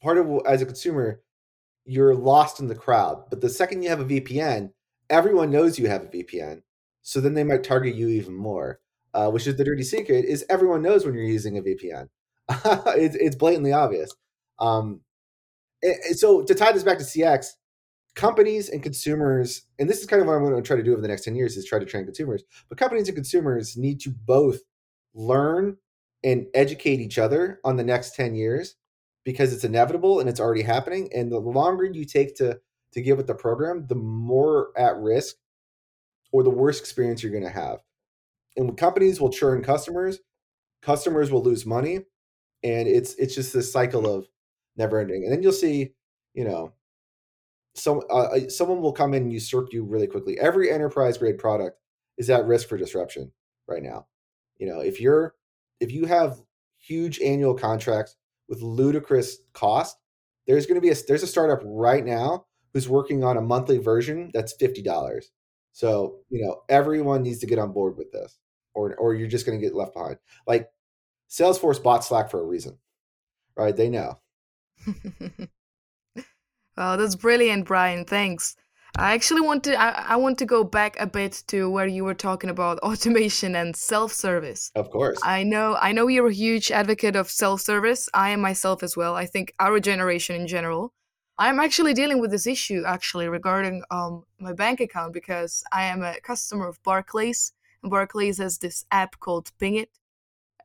[0.01, 1.21] part of as a consumer,
[1.85, 3.25] you're lost in the crowd.
[3.29, 4.71] But the second you have a VPN,
[5.09, 6.61] everyone knows you have a VPN.
[7.01, 8.79] So then they might target you even more.
[9.13, 12.07] Uh, which is the dirty secret is everyone knows when you're using a VPN.
[12.95, 14.13] it's, it's blatantly obvious.
[14.59, 15.01] Um,
[15.81, 17.47] and so to tie this back to CX,
[18.13, 20.91] companies and consumers, and this is kind of what I'm going to try to do
[20.91, 23.99] over the next 10 years is try to train consumers, but companies and consumers need
[24.01, 24.59] to both
[25.15, 25.77] learn
[26.23, 28.75] and educate each other on the next 10 years
[29.27, 31.09] because it's inevitable and it's already happening.
[31.13, 32.61] And the longer you take to
[32.93, 35.35] to get with the program, the more at risk
[36.31, 37.79] or the worse experience you're going to have.
[38.55, 40.19] And companies will churn customers,
[40.81, 42.05] customers will lose money,
[42.63, 44.29] and it's it's just this cycle of
[44.77, 45.25] never ending.
[45.25, 45.91] And then you'll see,
[46.33, 46.71] you know,
[47.75, 50.39] some uh, someone will come in and usurp you really quickly.
[50.39, 51.77] Every enterprise grade product
[52.17, 53.33] is at risk for disruption
[53.67, 54.07] right now.
[54.57, 55.35] You know, if you're
[55.81, 56.41] if you have
[56.77, 58.15] huge annual contracts
[58.49, 59.97] with ludicrous cost,
[60.45, 63.77] there's going to be a there's a startup right now who's working on a monthly
[63.77, 65.31] version that's fifty dollars.
[65.73, 68.37] So you know everyone needs to get on board with this,
[68.73, 70.17] or or you're just going to get left behind.
[70.45, 70.69] Like
[71.29, 72.77] Salesforce bought Slack for a reason,
[73.55, 73.75] right?
[73.75, 74.19] They know.
[76.77, 78.05] Wow, that's brilliant, Brian.
[78.05, 78.55] Thanks.
[78.95, 82.03] I actually want to I, I want to go back a bit to where you
[82.03, 84.71] were talking about automation and self-service.
[84.75, 85.19] Of course.
[85.23, 88.09] I know I know you're a huge advocate of self-service.
[88.13, 89.15] I am myself as well.
[89.15, 90.93] I think our generation in general.
[91.39, 96.01] I'm actually dealing with this issue actually regarding um my bank account because I am
[96.01, 97.53] a customer of Barclays.
[97.83, 99.89] And Barclays has this app called Pingit.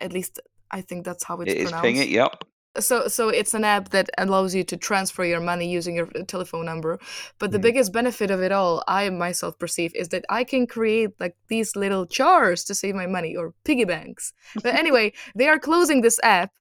[0.00, 2.08] At least I think that's how it's It is pronounced ping it.
[2.08, 2.44] Yep.
[2.78, 6.64] So so it's an app that allows you to transfer your money using your telephone
[6.64, 6.98] number
[7.38, 7.62] but the Mhm.
[7.62, 11.76] biggest benefit of it all i myself perceive is that i can create like these
[11.76, 14.32] little jars to save my money or piggy banks
[14.62, 16.52] but anyway they are closing this app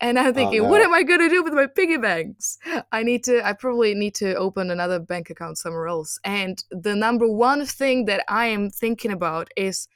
[0.00, 0.84] and i'm thinking what no.
[0.84, 2.58] am i going to do with my piggy banks
[2.92, 6.94] i need to i probably need to open another bank account somewhere else and the
[6.96, 9.86] number one thing that i am thinking about is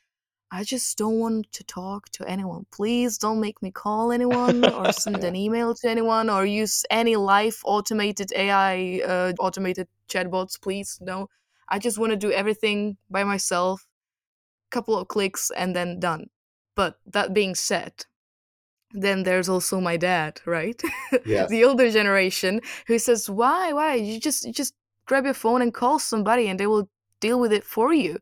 [0.53, 2.67] I just don't want to talk to anyone.
[2.73, 5.29] Please don't make me call anyone or send Yeah.
[5.29, 10.61] an email to anyone or use any live automated AI uh, automated chatbots.
[10.61, 11.29] Please, no.
[11.69, 13.87] I just want to do everything by myself,
[14.71, 16.31] couple of clicks, and then done.
[16.75, 18.07] But that being said,
[18.93, 20.81] then there's also my dad, right?
[21.25, 21.49] Yes.
[21.51, 23.73] the older generation who says, "Why?
[23.73, 23.95] Why?
[23.95, 24.75] You just you just
[25.07, 26.89] grab your phone and call somebody, and they will
[27.21, 28.19] deal with it for you."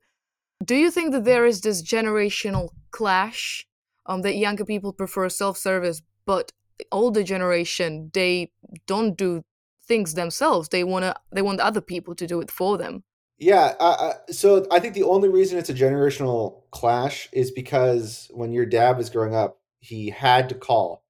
[0.64, 3.66] Do you think that there is this generational clash?
[4.07, 8.51] Um, that younger people prefer self-service, but the older generation they
[8.87, 9.42] don't do
[9.87, 10.71] things themselves.
[10.71, 13.05] They wanna they want other people to do it for them.
[13.38, 13.75] Yeah.
[13.79, 18.66] I, so I think the only reason it's a generational clash is because when your
[18.66, 21.05] dad was growing up, he had to call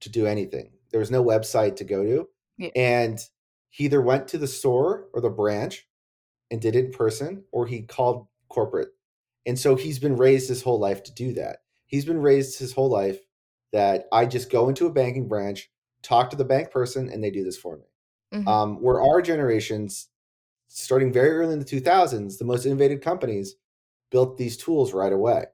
[0.00, 0.70] to do anything.
[0.90, 2.28] There was no website to go to.
[2.58, 2.70] Yeah.
[2.76, 3.18] And
[3.70, 5.88] he either went to the store or the branch
[6.50, 8.90] and did it in person, or he called corporate.
[9.46, 11.58] And so he's been raised his whole life to do that.
[11.86, 13.18] He's been raised his whole life
[13.72, 15.70] that I just go into a banking branch,
[16.02, 17.84] talk to the bank person, and they do this for me.
[18.32, 18.46] Mhm.
[18.48, 20.08] Um, where our generations,
[20.68, 23.56] starting very early in the 2000s, the most innovative companies
[24.10, 25.46] built these tools right away.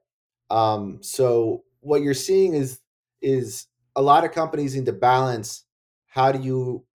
[0.49, 2.81] Um, so what you're seeing is
[3.21, 5.65] is a lot of companies need to balance
[6.07, 6.85] how do you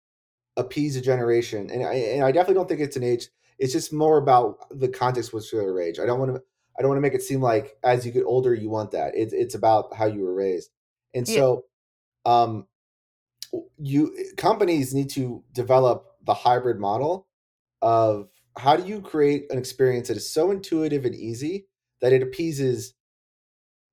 [0.56, 3.28] appease a generation, and I, and I definitely don't think it's an age.
[3.58, 6.00] It's just more about the context which they're raised.
[6.00, 6.42] I don't want to.
[6.76, 9.12] I don't want to make it seem like as you get older you want that.
[9.14, 10.70] It's it's about how you were raised,
[11.14, 11.34] and Yeah.
[11.36, 11.64] so,
[12.26, 12.66] um,
[13.78, 17.28] you companies need to develop the hybrid model
[17.82, 21.66] of how do you create an experience that is so intuitive and easy
[22.00, 22.94] that it appeases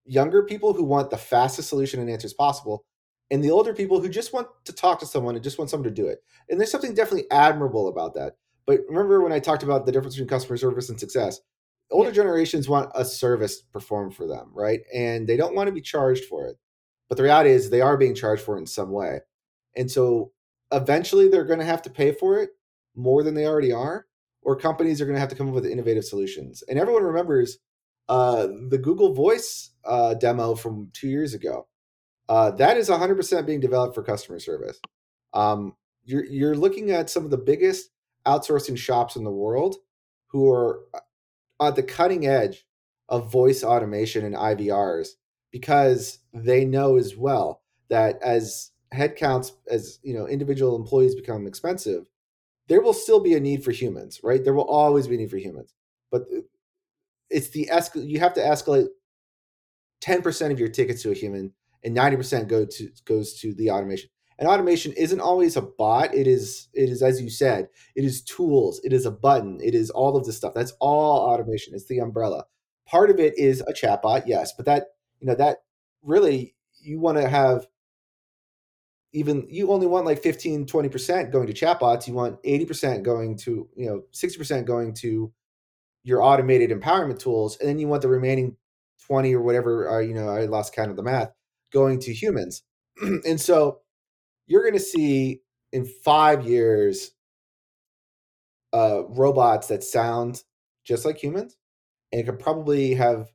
[0.05, 2.83] younger people who want the fastest solution and answers possible
[3.29, 5.87] and the older people who just want to talk to someone and just want someone
[5.87, 8.33] to do it and there's something definitely admirable about that
[8.65, 11.39] but remember when i talked about the difference between customer service and success?
[11.91, 12.15] Older Yeah.
[12.15, 14.81] generations want a service performed for them right?
[14.93, 16.57] And they don't want to be charged for it.
[17.09, 19.19] But the reality is they are being charged for it in some way.
[19.75, 20.31] And so
[20.71, 22.51] eventually they're going to have to pay for it
[22.95, 24.07] more than they already are
[24.41, 26.63] or companies are going to have to come up with innovative solutions.
[26.69, 27.59] And everyone remembers
[28.09, 31.67] uh, the google voice uh, demo from two years ago.
[32.29, 34.79] Uh, that is 100% being developed for customer service.
[35.33, 37.90] Um, you're, you're looking at some of the biggest
[38.25, 39.75] outsourcing shops in the world
[40.27, 42.65] who are uh, at the cutting edge
[43.09, 45.09] of voice automation and ivrs
[45.51, 52.05] because they know as well that as headcounts as you know individual employees become expensive
[52.71, 54.43] there will still be a need for humans right?
[54.43, 55.73] There will always be a need for humans.
[56.09, 56.41] But uh,
[57.29, 58.87] it's the escal- you have to escalate
[60.01, 61.53] 10% of your tickets to a human
[61.83, 64.09] and 90% go to goes to the automation
[64.41, 66.15] and automation isn't always a bot.
[66.15, 68.81] It is it is as you said it is tools.
[68.83, 69.59] It is a button.
[69.61, 70.55] It is all of this stuff.
[70.55, 71.75] That's all automation.
[71.75, 72.45] It's the umbrella.
[72.87, 74.87] Part of it is a chatbot yes but that
[75.19, 75.59] you know that
[76.01, 77.67] really you want to have
[79.13, 82.07] even you only want like 15 20% going to chatbots.
[82.07, 85.31] You want 80% going to you know 60% going to
[86.03, 87.57] your automated empowerment tools.
[87.59, 88.57] And then you want the remaining
[89.05, 91.29] 20 or whatever uh, you know i lost count of the math
[91.71, 92.63] going to humans.
[93.25, 93.81] And so
[94.51, 97.11] you're going to see in five years
[98.73, 100.43] uh, robots that sound
[100.83, 101.57] just like humans
[102.11, 103.31] and could probably have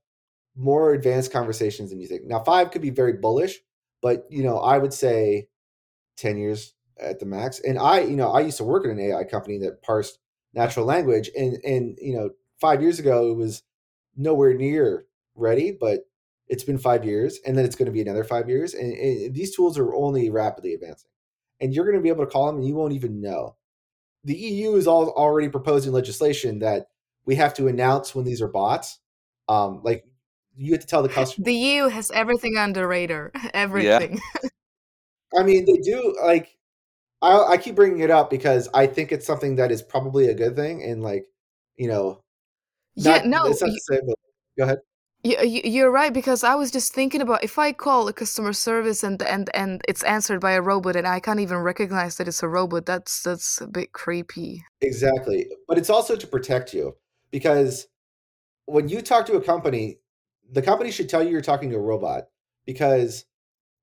[0.55, 2.25] more advanced conversations than you think.
[2.25, 3.59] Now five could be very bullish
[4.03, 5.49] but you know i would say
[6.17, 7.61] 10 years at the max.
[7.61, 10.19] And i you know i used to work in an ai company that parsed
[10.55, 13.63] natural language and and you know five years ago it was
[14.17, 16.01] nowhere near ready but
[16.49, 19.35] it's been five years and then it's going to be another five years and, and
[19.35, 21.11] these tools are only rapidly advancing
[21.61, 23.57] and you're going to be able to call them and you won't even know
[24.25, 26.89] the eu is all already proposing legislation that
[27.25, 28.99] we have to announce when these are bots
[29.49, 30.05] um like
[30.57, 33.31] you have to tell the customer The EU has everything on the radar.
[33.55, 34.21] Everything.
[35.39, 36.57] I mean, they do like.
[37.23, 40.35] I, I keep bringing it up because I think it's something that is probably a
[40.35, 41.27] good thing, and like,
[41.77, 42.23] you know,
[42.95, 44.17] Yeah, no, it's not y- to say, but
[44.59, 44.79] go ahead.
[45.31, 48.53] Y- y- you're right because I was just thinking about if I call a customer
[48.53, 52.29] service and and and it's answered by a robot and I can't even recognize that
[52.29, 52.87] it's a robot.
[52.87, 54.65] That's that's a bit creepy.
[54.81, 56.97] Exactly, but it's also to protect you
[57.31, 57.87] because
[58.67, 59.99] when you talk to a company,
[60.53, 62.25] the company should tell you you're talking to a robot
[62.67, 63.25] because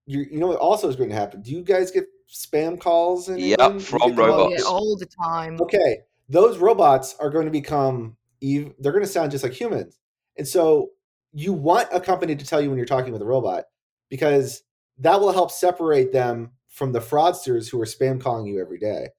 [0.06, 1.41] you you know what also is going to happen.
[1.41, 4.56] Do you guys get spam calls in Yep, from all- robots.
[4.63, 5.60] yeah, all the time.
[5.62, 9.99] okay those robots are going to become they're going to sound just like humans
[10.38, 10.89] and so
[11.33, 13.65] you want a company to tell you when you're talking with a robot
[14.09, 14.63] because
[14.99, 19.09] that will help separate them from the fraudsters who are spam calling you every day.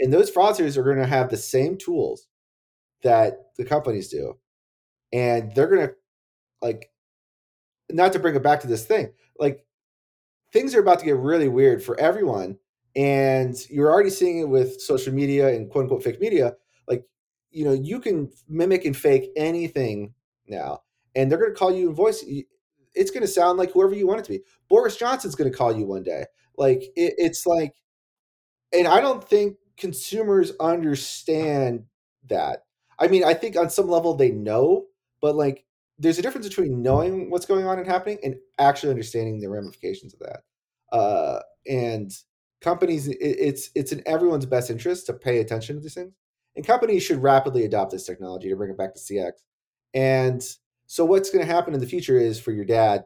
[0.00, 2.26] And those fraudsters are going to have the same tools
[3.02, 4.38] that the companies do.
[5.12, 5.94] And they're going to
[6.62, 6.90] like
[7.90, 9.64] not to bring it back to this thing like
[10.52, 12.58] things are about to get really weird for everyone
[12.96, 16.54] and you're already seeing it with social media and quote unquote fake media.
[16.86, 17.04] Like
[17.50, 20.14] you know you can mimic and fake anything
[20.46, 20.80] now
[21.18, 22.24] and they're going to call you in voice
[22.94, 24.40] it's going to sound like whoever you want it to be.
[24.68, 26.24] Boris johnson's going to call you one day.
[26.56, 27.74] Like it, it's like
[28.72, 31.84] and i don't think consumers understand
[32.28, 32.64] that.
[32.98, 34.86] I mean i think on some level they know
[35.20, 35.64] but like
[35.98, 40.14] there's a difference between knowing what's going on and happening and actually understanding the ramifications
[40.14, 40.96] of that.
[40.96, 42.12] Uh, and
[42.60, 46.14] companies it, it's it's in everyone's best interest to pay attention to these things
[46.56, 49.30] and companies should rapidly adopt this technology to bring it back to cx
[49.94, 50.56] and
[50.88, 53.04] so what's going to happen in the future is for your dad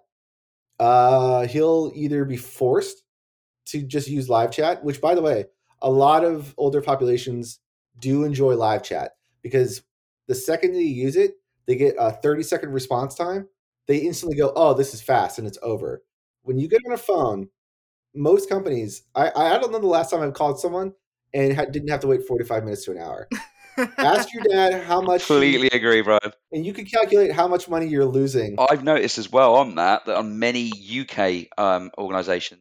[0.80, 3.02] uh, he'll either be forced
[3.66, 5.44] to just use live chat which by the way
[5.82, 7.58] a lot of older populations
[7.98, 9.82] do enjoy live chat because
[10.28, 11.34] the second they use it
[11.66, 13.46] they get a 30 second response time
[13.86, 16.02] they instantly go oh this is fast and it's over.
[16.44, 17.48] When you get on a phone
[18.14, 20.92] most companies i i don't know the last time i've called someone
[21.32, 23.28] and didn't have to wait 45 minutes to an hour
[23.98, 26.32] ask your dad how much Completely agree, Brian.
[26.52, 30.06] and you can calculate how much money you're losing I've noticed as well on that
[30.06, 32.60] that on many UK um, organisations,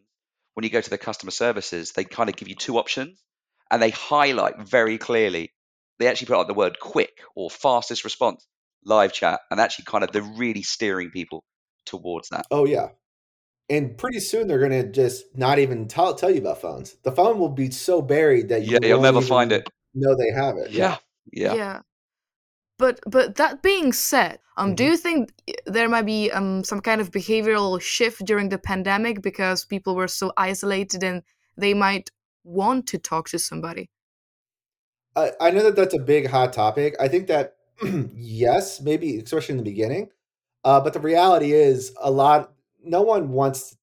[0.54, 3.22] when you go to the customer services, they kind of give you two options,
[3.70, 5.52] and they highlight very clearly
[6.00, 8.46] they actually put out the word quick or fastest response
[8.84, 11.44] live chat, and actually kind of they're really steering people
[11.86, 12.46] towards that.
[12.50, 12.90] Oh yeah,
[13.70, 16.96] and pretty soon they're gonna just not even tell tell you about phones.
[17.04, 19.68] The phone will be so buried that you Yeah, you'll never find it.
[19.94, 20.72] Know they have it.
[20.72, 20.98] Yeah,
[21.32, 21.54] yeah.
[21.56, 21.82] Yeah.
[22.78, 24.88] But but that being said, um, do Mhm.
[24.92, 25.34] you think
[25.66, 30.08] there might be um some kind of behavioral shift during the pandemic because people were
[30.10, 31.24] so isolated and
[31.58, 32.12] they might
[32.44, 33.90] want to talk to somebody?
[35.16, 36.96] I, I know that that's a big hot topic.
[37.00, 37.56] I think that
[38.14, 40.10] yes, maybe especially in the beginning.
[40.64, 42.54] Uh, but the reality is, a lot.
[42.84, 43.78] No one wants to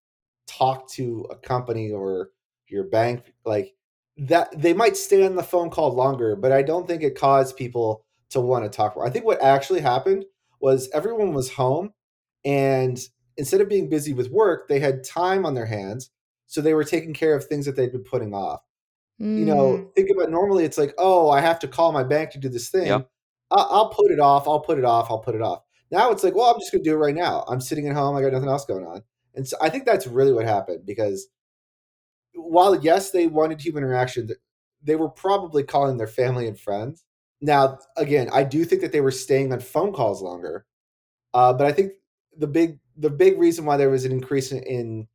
[0.47, 2.31] talk to a company or
[2.69, 3.75] your bank like
[4.19, 4.49] that.
[4.61, 8.05] They might stay on the phone call longer, but I don't think it caused people
[8.31, 9.07] to want to talk more.
[9.07, 10.25] I think what actually happened
[10.61, 11.93] was everyone was home,
[12.45, 12.99] and
[13.37, 16.11] instead of being busy with work, they had time on their hands,
[16.47, 18.61] so they were taking care of things that they'd been putting off
[19.35, 22.31] you Mm, know, think about normally it's like, oh, I have to call my bank
[22.33, 22.87] to do this thing.
[22.89, 23.03] Yeah.
[23.51, 24.49] I- I'll put it off.
[24.49, 25.11] I'll put it off.
[25.11, 25.63] I'll put it off.
[25.91, 27.45] Now it's like, well, I'm just going to do it right now.
[27.49, 28.17] I'm sitting at home.
[28.17, 29.03] I got nothing else going on.
[29.35, 31.29] And so I think that's really what happened because
[32.35, 34.31] while, yes, they wanted human interaction,
[34.83, 37.05] they were probably calling their family and friends.
[37.41, 40.67] Now, again, I do think that they were staying on phone calls longer.
[41.35, 41.93] Uh, but I think
[42.37, 45.09] the big the big reason why there was an increase in, in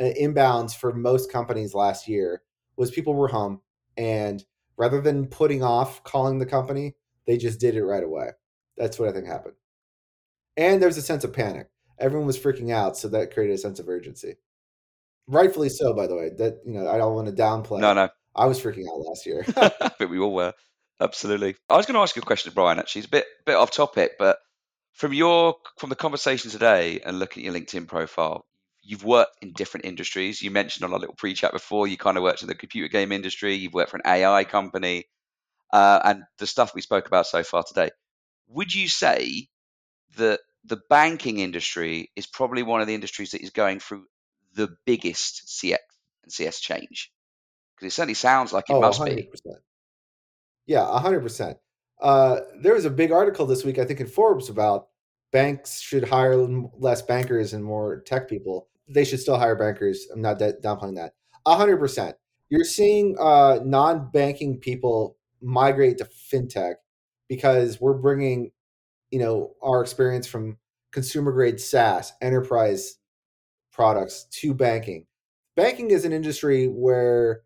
[0.00, 2.42] uh, inbounds for most companies last year
[2.76, 3.60] was people were home
[3.96, 4.44] and
[4.76, 6.94] rather than putting off calling the company,
[7.26, 8.30] they just did it right away.
[8.76, 9.54] That's what I think happened.
[10.56, 11.68] And there's a sense of panic.
[11.98, 14.34] Everyone was freaking out, so that created a sense of urgency.
[15.26, 16.30] Rightfully so, by the way.
[16.36, 17.80] That you know, I don't want to downplay.
[17.80, 18.08] No, no.
[18.36, 19.44] I was freaking out last year.
[19.54, 20.52] but we all were.
[21.00, 21.56] Absolutely.
[21.68, 22.78] I was going to ask you a question, Brian.
[22.78, 24.38] Actually, it's a bit bit off topic, but
[24.92, 28.46] from your from the conversation today and looking at your LinkedIn profile,
[28.82, 30.42] you've worked in different industries.
[30.42, 33.12] You mentioned on our little pre-chat before, you kind of worked in the computer game
[33.12, 33.54] industry.
[33.54, 35.04] You've worked for an AI company,
[35.72, 37.90] uh, and the stuff we spoke about so far today.
[38.48, 39.48] Would you say
[40.16, 44.06] that the banking industry is probably one of the industries that is going through
[44.54, 45.78] the biggest CX
[46.22, 47.12] and CS change?
[47.76, 49.16] Because it certainly sounds like it oh, must 100%.
[49.16, 49.28] be.
[50.66, 51.56] Yeah, 100%.
[52.00, 54.88] Uh, there was a big article this week, I think, in Forbes about
[55.32, 58.68] banks should hire less bankers and more tech people.
[58.88, 60.06] They should still hire bankers.
[60.12, 61.14] I'm not da- downplaying that.
[61.46, 62.14] 100%.
[62.50, 66.74] You're seeing uh, non banking people migrate to fintech
[67.28, 68.52] because we're bringing,
[69.10, 70.58] you know, our experience from
[70.92, 72.96] consumer grade SaaS, enterprise
[73.74, 75.04] products to banking.
[75.56, 77.42] Banking is an industry where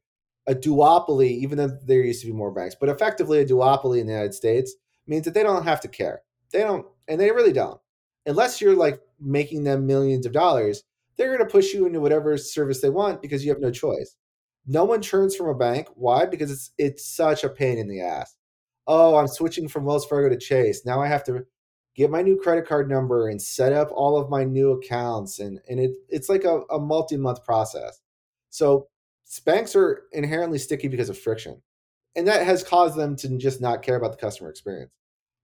[0.46, 4.06] a duopoly, even though there used to be more banks, but effectively a duopoly in
[4.06, 4.74] the United States
[5.06, 6.22] means that they don't have to care.
[6.52, 7.80] They don't, and they really don't.
[8.26, 10.84] Unless you're like making them millions of dollars,
[11.16, 14.16] they're going to push you into whatever service they want because you have no choice.
[14.66, 15.88] No one churns from a bank.
[15.94, 16.26] Why?
[16.26, 18.36] Because it's it's such a pain in the ass.
[18.86, 20.84] Oh, I'm switching from Wells Fargo to Chase.
[20.84, 21.44] Now I have to
[21.98, 25.58] get my new credit card number and set up all of my new accounts and
[25.68, 28.00] and it it's like a, a multi-month process.
[28.50, 28.88] So
[29.44, 31.60] banks are inherently sticky because of friction.
[32.14, 34.92] And that has caused them to just not care about the customer experience.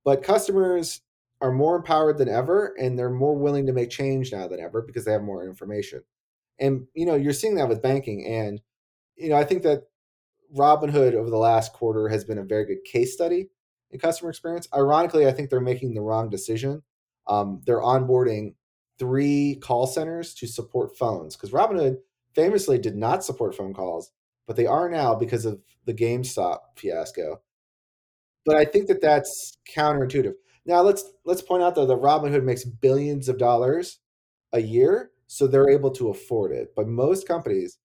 [0.05, 1.03] But customers
[1.41, 4.81] are more empowered than ever and they're more willing to make change now than ever
[4.81, 6.05] because they have more information.
[6.61, 8.61] And you know, you're seeing that with banking and
[9.17, 9.89] you know, I think that
[10.57, 13.49] Robinhood over the last quarter has been a very good case study
[13.95, 14.69] in customer experience.
[14.75, 16.83] Ironically, I think they're making the wrong decision.
[17.27, 18.55] Um, they're onboarding
[18.99, 21.97] three call centers to support phones because Robinhood
[22.35, 24.11] famously did not support phone calls,
[24.47, 27.41] but they are now because of the GameStop fiasco.
[28.45, 30.35] But I think that that's counterintuitive.
[30.67, 34.01] Now let's let's point out though that Robinhood makes billions of dollars
[34.53, 36.73] a year, so they're able to afford it.
[36.75, 37.79] But most companies,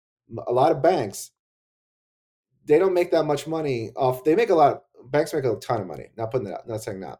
[0.47, 1.31] a lot of banks,
[2.65, 4.23] they don't make that much money off.
[4.23, 4.83] They make a lot.
[5.11, 6.07] Banks make a ton of money.
[6.17, 6.67] Not putting that.
[6.67, 7.19] Not saying that,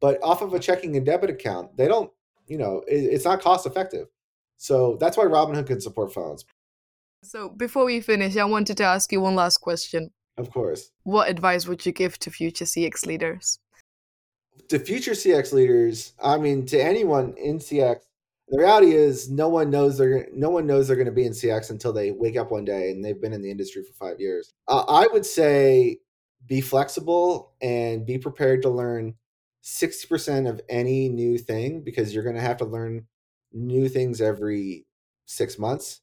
[0.00, 2.10] but off of a checking and debit account, they don't.
[2.46, 4.06] You know, it, it's not cost effective.
[4.56, 6.44] So that's why Robinhood can support phones,
[7.22, 10.10] So before we finish, I wanted to ask you one last question.
[10.38, 10.90] of course.
[11.02, 13.58] What advice would you give to future CX leaders?
[14.68, 17.98] to future CX leaders, I mean, to anyone in CX,
[18.48, 21.32] the reality is no one knows they're no one knows they're going to be in
[21.32, 24.20] CX until they wake up one day and they've been in the industry for five
[24.20, 24.52] years.
[24.68, 25.98] Uh, I would say
[26.46, 29.14] be flexible and be prepared to learn
[29.60, 33.06] sixty percent of any new thing because you're going to have to learn
[33.52, 34.86] new things every
[35.26, 36.00] six months.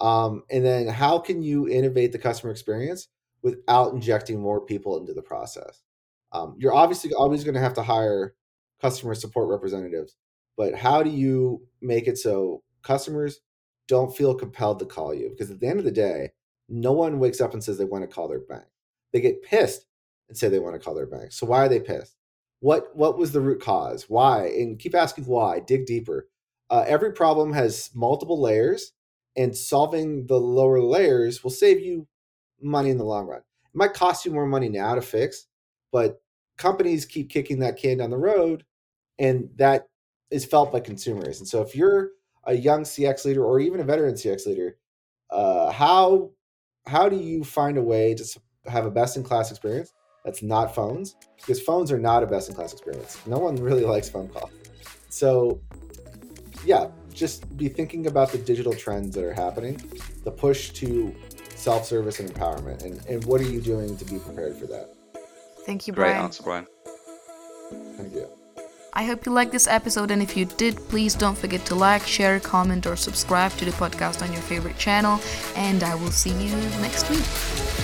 [0.00, 3.08] Um, and then how can you innovate the customer experience
[3.42, 5.82] without injecting more people into the process?
[6.32, 8.34] Um, you're obviously always going to have to hire
[8.80, 10.16] customer support representatives,
[10.56, 13.40] but how do you make it so customers
[13.86, 15.30] don't feel compelled to call you?
[15.30, 16.30] Because at the end of the day,
[16.68, 18.64] no one wakes up and says they want to call their bank.
[19.14, 19.86] They get pissed
[20.28, 21.32] and say they want to call their bank.
[21.32, 22.16] So why are they pissed?
[22.60, 24.06] What what was the root cause?
[24.08, 24.46] Why?
[24.48, 25.60] And keep asking why.
[25.60, 26.28] Dig deeper.
[26.68, 28.92] Uh, every problem has multiple layers,
[29.36, 32.08] and solving the lower layers will save you
[32.60, 33.38] money in the long run.
[33.40, 35.46] It might cost you more money now to fix,
[35.92, 36.20] but
[36.58, 38.64] companies keep kicking that can down the road,
[39.18, 39.86] and that
[40.30, 41.38] is felt by consumers.
[41.38, 42.10] And so, if you're
[42.44, 44.76] a young CX leader or even a veteran CX leader,
[45.30, 46.32] uh, how
[46.86, 48.24] how do you find a way to
[48.66, 49.92] have a best in class experience
[50.24, 51.16] that's not phones?
[51.36, 53.20] Because phones are not a best in class experience.
[53.26, 54.50] No one really likes phone call.
[55.08, 55.60] So,
[56.64, 59.80] yeah, just be thinking about the digital trends that are happening,
[60.24, 61.14] the push to
[61.54, 64.94] self service and empowerment, and, and what are you doing to be prepared for that?
[65.64, 66.14] Thank you, Brian.
[66.14, 66.66] Great answer, Brian.
[67.96, 68.28] Thank you.
[68.96, 72.06] I hope you liked this episode, and if you did, please don't forget to like,
[72.06, 75.20] share, comment, or subscribe to the podcast on your favorite channel.
[75.56, 77.83] And I will see you next week.